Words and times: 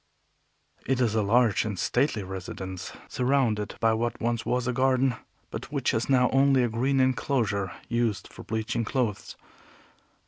It 0.87 0.99
is 0.99 1.13
a 1.13 1.21
large 1.21 1.63
and 1.63 1.77
stately 1.77 2.23
residence, 2.23 2.91
surrounded 3.07 3.75
by 3.79 3.93
what 3.93 4.19
was 4.19 4.47
once 4.47 4.65
a 4.65 4.73
garden, 4.73 5.15
but 5.51 5.71
which 5.71 5.93
is 5.93 6.09
now 6.09 6.31
only 6.31 6.63
a 6.63 6.69
green 6.69 6.99
enclosure 6.99 7.71
used 7.87 8.27
for 8.27 8.41
bleaching 8.43 8.83
clothes. 8.83 9.35